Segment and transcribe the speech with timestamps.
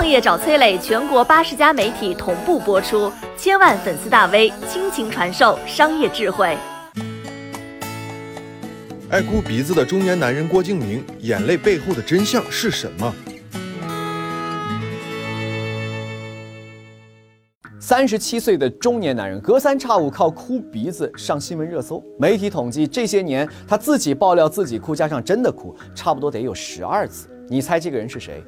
[0.00, 6.56] 创业找崔磊，全国八十家媒体同步播出，千万粉丝大 V 倾情传授商业智慧。
[9.10, 13.14] 爱哭鼻子的中年男人郭敬明，眼泪背后的真相是什么？
[17.78, 22.02] 三十七岁的中年男人，隔三差五靠哭鼻子上新闻热搜。
[22.18, 27.28] 媒体统计，这些年他自己爆料自己哭，加上真的哭，差不多得有十二次。
[27.50, 28.42] 你猜这个人是谁？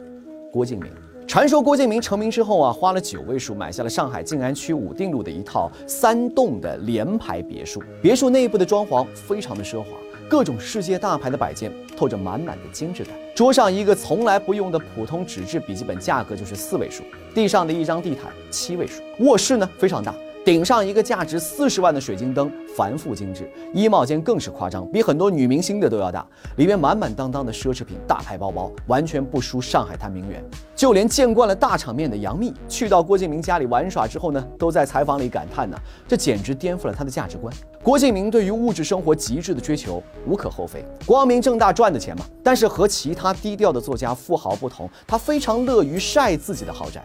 [0.50, 0.90] 郭敬明。
[1.27, 7.82] 传说郭敬明成名之后啊，花了九位数买下了上海静安区武定路的一套三栋的联排别墅。
[8.03, 9.86] 别墅内部的装潢非常的奢华。
[10.29, 13.14] 各种世界大牌的摆件，透着满满的精致感。
[13.35, 17.03] 桌上一个从来不用的普通纸质笔记本，价格就是四位数。
[17.35, 19.02] 地上的一张地毯，七位数。
[19.21, 20.14] 卧室呢非常大。
[20.44, 23.48] 顶上一个价值四十万的水晶灯，繁复精致。
[23.72, 26.26] 衣帽间更是夸张，比很多女明星的都要大。
[26.56, 30.42] 里面满满当当的奢侈品，大牌包包，完全不输上海滩名媛。
[30.74, 37.54] 就连见惯了大场面的杨幂，去到郭敬明家里玩耍之后呢，都在采访里感叹呢，这简直颠覆了他的价值观。
[37.80, 42.24] 郭敬明对于物质生活极致的追求，无可厚非，光明正大赚的钱嘛。
[42.42, 47.00] 但是和其他低调的作家富豪不同，他非常乐于晒自己的豪宅。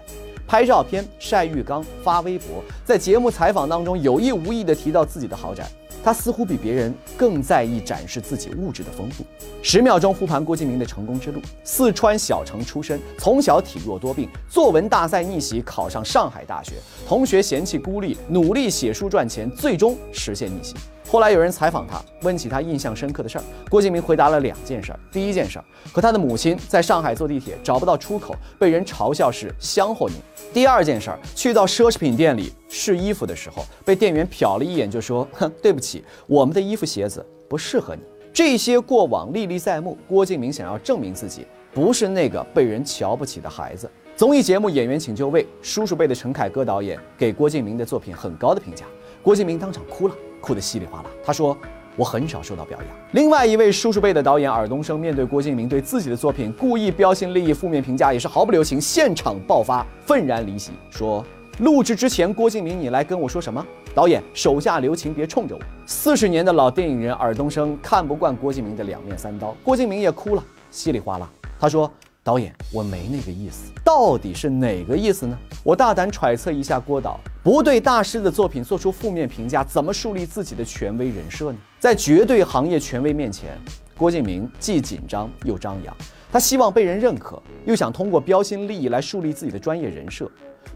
[0.48, 5.70] 拍照片、晒浴缸、发微博，在节目采访当中有意无意地提到自己的豪宅。
[6.04, 9.26] 他似乎比别人更在意展示自己物质的丰富。
[9.62, 16.76] 十秒钟复盘郭敬明的成功之路：四川小城出身，从小体弱多病，作文大赛逆袭考上上海大学，
[17.06, 20.76] 同学嫌弃孤立，努力写书赚钱，最终实现逆袭。
[21.08, 25.00] 后来有人采访他，问起他印象深刻的事儿，郭敬明回答了两件事儿。
[25.10, 25.64] 第一件事儿，
[25.94, 30.18] 和他的母亲在上海坐地铁找不到出口，被人嘲笑是香火宁。
[30.54, 38.02] 第二件事儿，去到奢侈品店里试衣服的时候，被店员瞟了一眼就说：“哼，对不起，我们的衣服鞋子不适合你。”
[38.34, 39.98] 这些过往历历在目。
[40.10, 43.90] 郭敬明想要证明自己不是那个被人瞧不起的孩子。
[44.16, 48.86] 综艺节目《演员请就位》，叔叔辈的陈凯歌导演给郭敬明的作品很高的评价，
[49.24, 50.16] 郭敬明当场哭了。
[50.42, 51.06] 哭得稀里哗啦。
[51.24, 51.58] 他说
[51.96, 61.24] ：“我很少受到表扬。”另外一位叔叔辈的导演尔冬升面对郭敬明对自己的作品故意标新立异负面评价，也是毫不留情，现场爆发，愤然离席，说
[61.60, 63.66] ：“录制之前，郭敬明你来跟我说什么？
[63.94, 71.30] 导演手下留情，别冲着我。”四十年的老电影人尔冬升看不惯郭敬明的两面三刀，郭敬明也哭了，稀里哗啦。
[71.60, 71.92] 他说。
[72.28, 75.40] 导演，我没那个意思，到底是哪个意思呢？
[75.64, 81.58] 我大胆揣测一下，郭导不对大师的作品做出负面评价，怎么树立自己的权威人设呢？
[81.80, 83.58] 在绝对行业权威面前，
[83.96, 85.96] 郭敬明既紧张又张扬，
[86.30, 90.30] 他希望被人认可，又想通过标新立异来树立自己的专业人设。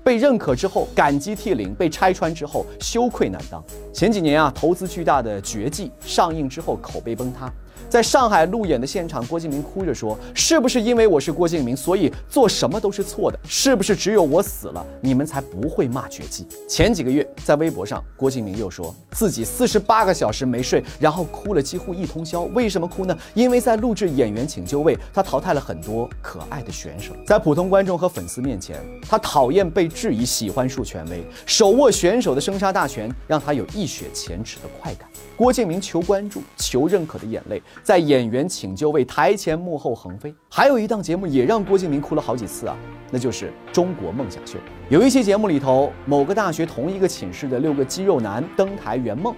[0.06, 3.62] 被认可之后感激涕零，被拆穿之后羞愧难当。
[3.94, 7.51] 前几年啊，投资巨大的《绝技》上映之后口碑崩塌。
[7.90, 13.40] 在上海路演的现场，郭敬明哭着说：“是不是因为我是郭敬明，所以做什么都是错的？
[13.46, 22.44] 是不是只有我死了，你们才不会骂绝技？”前几个月，在微博上，郭敬明又说自己四十八个小时没睡，然后哭了几乎一通宵。
[22.53, 23.18] 为什么哭呢？
[23.34, 27.13] 因为在录制《演员请就位》，他淘汰了很多可爱的选手。
[27.25, 35.09] 在普通观众和粉丝面前，他讨厌被质疑，喜欢树权威，手握选手的生杀大权，让他有一雪前耻的快感。
[35.36, 37.62] 郭敬明求关注、求认可的眼泪。
[37.84, 42.78] 在演员请就位台前幕后横飞，还有一档节目也让郭敬明哭了好几次啊，
[43.09, 44.59] 那就是《中国梦想秀》。
[44.90, 49.34] 有一期节目里头，某个大学同一个寝室的六个肌肉男登台圆梦，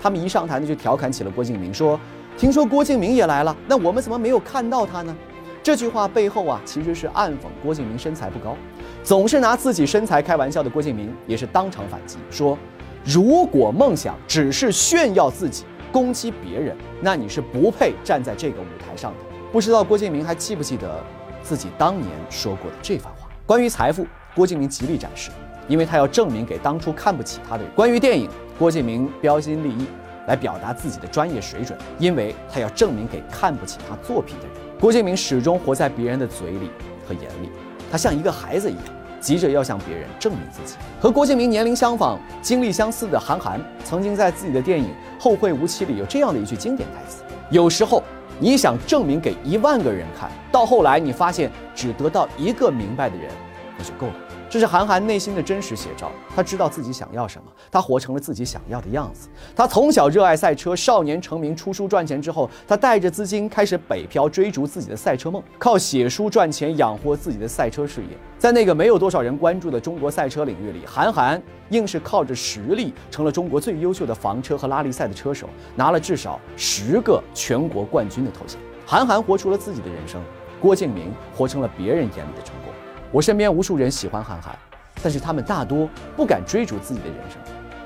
[0.00, 1.98] 他们一上台呢就调侃起了郭敬明，说
[2.36, 5.16] ：“听说郭敬明也来了，那我们怎么没有看到他呢？”
[5.62, 8.56] 这句话背后啊，其实是暗讽郭敬明身材不高。
[9.02, 12.58] 总是拿自己身材开玩笑的郭敬明也是当场反击，说
[13.04, 19.18] ：“如果梦想只是炫耀自己。”攻击别人，那你是不配站在这个舞台上的。
[19.52, 21.00] 不知道郭敬明还记不记得
[21.40, 23.28] 自己当年说过的这番话？
[23.46, 25.30] 关于财富，郭敬明极力展示，
[25.68, 27.72] 因为他要证明给当初看不起他的人。
[27.76, 28.28] 关于电影，
[28.58, 29.86] 郭敬明标新立异，
[30.26, 34.56] 来表达自己的专业水准，因为他要证明给看不起他作品的人。
[34.80, 36.70] 郭敬明始终活在别人的嘴里
[37.06, 37.50] 和眼里，
[37.88, 38.84] 他像一个孩子一样。
[39.24, 40.76] 急着要向别人证明自己。
[41.00, 44.88] 和郭敬明年龄相仿、经历相似的韩寒，曾经在自己的电影
[45.18, 48.02] 《后会无期》里有这样的一句经典台词：“有时候
[48.38, 53.30] 你想证明给一万个人看，到后来你发现只得到一个明白的人，
[53.78, 54.14] 那就够了。”
[54.54, 56.12] 这是韩寒内心的真实写照。
[56.32, 59.28] 他知道自己想要什么，他活成了自己想要的样子。
[59.56, 68.16] 他从小热爱赛车，少年成名，出书赚钱之后，他带着资金开始北漂，追逐自己的赛车梦，靠写书赚钱养活自己的赛车事业。
[68.38, 78.60] 在那个没有多少人关注的中国赛车领域里，韩寒硬是靠着实力成了中国最优秀的房车和拉力赛的车手，拿了至少十个全国冠军的头衔。
[78.86, 80.22] 韩寒活出了自己的人生，
[80.60, 82.72] 郭敬明活成了别人眼里的成功。
[83.12, 84.56] 我身边无数人喜欢韩寒，
[85.02, 87.38] 但是他们大多不敢追逐自己的人生，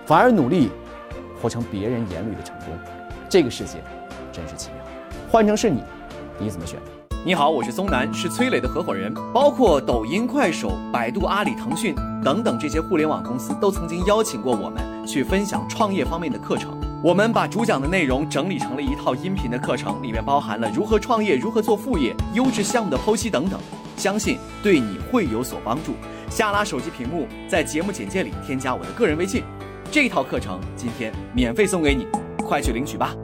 [0.06, 0.70] 反而努力
[1.40, 2.68] 活成别人眼里的成功。
[3.28, 3.82] 这个世界
[4.32, 4.84] 真是奇妙。
[5.30, 5.82] 换成是你，
[6.38, 6.78] 你怎么选？
[7.26, 9.12] 你好，我是松南，是崔磊的合伙人。
[9.34, 11.94] 包括抖音、快手、百度、阿里、腾讯
[12.24, 16.80] 等等这些互联网公司，都曾经邀请过我们去分享创业方面的课程。
[17.02, 23.60] 我们把主讲的内容整理成了一套音频的课程，里面包含了如何创业、如何做副业、优质项目的剖析等等，
[23.98, 25.94] 相信对你会有所帮助。
[26.30, 29.42] 下拉手机屏幕，在节目简介里添加我的个人微信，
[29.90, 32.06] 这套课程今天免费送给你，
[32.38, 33.14] 快去领取吧。